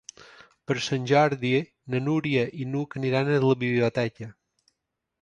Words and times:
Per 0.71 0.77
Sant 0.85 1.05
Jordi 1.11 1.51
na 1.95 2.03
Núria 2.07 2.49
i 2.65 2.69
n'Hug 2.73 2.99
aniran 3.03 3.33
a 3.37 3.39
la 3.47 3.61
biblioteca. 3.67 4.35